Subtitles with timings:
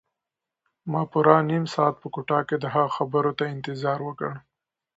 [0.91, 4.31] ما پوره نیم ساعت په کوټه کې د هغه خبرو ته انتظار وکړ.